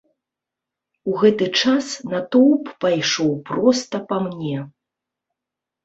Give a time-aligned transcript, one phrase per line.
[1.11, 4.57] У гэты час натоўп пайшоў проста па мне.